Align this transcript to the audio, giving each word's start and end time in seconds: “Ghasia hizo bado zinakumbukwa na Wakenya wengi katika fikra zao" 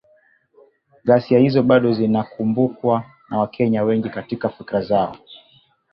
“Ghasia 1.05 1.39
hizo 1.39 1.63
bado 1.63 1.93
zinakumbukwa 1.93 3.03
na 3.29 3.39
Wakenya 3.39 3.83
wengi 3.83 4.09
katika 4.09 4.49
fikra 4.49 4.81
zao" 4.81 5.15